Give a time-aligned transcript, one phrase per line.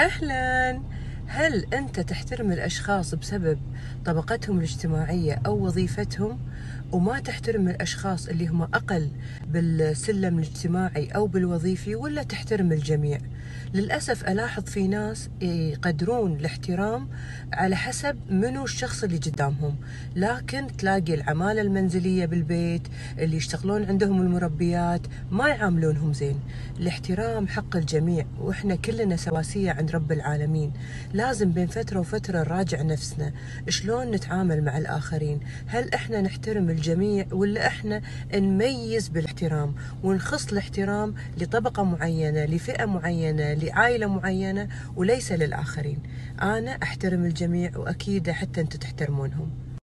[0.00, 0.80] أهلا.
[1.26, 3.58] هل أنت تحترم الأشخاص بسبب
[4.04, 6.38] طبقتهم الاجتماعية أو وظيفتهم؟
[6.92, 9.10] وما تحترم الأشخاص اللي هم أقل
[9.52, 13.18] بالسلم الاجتماعي أو بالوظيفي ولا تحترم الجميع.
[13.74, 17.08] للأسف ألاحظ في ناس يقدرون الاحترام
[17.52, 19.76] على حسب منو الشخص اللي قدامهم.
[20.16, 22.82] لكن تلاقي العمالة المنزلية بالبيت
[23.18, 25.00] اللي يشتغلون عندهم المربيات
[25.30, 26.40] ما يعاملونهم زين.
[26.78, 30.72] الاحترام حق الجميع وإحنا كلنا سواسية عند رب العالمين.
[31.12, 33.32] لازم بين فترة وفترة نراجع نفسنا.
[33.68, 38.02] شلون نتعامل مع الآخرين؟ هل إحنا نحترم الجميع ولا إحنا
[38.34, 39.39] نميز بالإحترام؟
[40.02, 45.98] ونخص الاحترام لطبقة معينة لفئة معينة لعائلة معينة وليس للآخرين.
[46.42, 49.50] أنا أحترم الجميع وأكيد حتى أنتم تحترمونهم.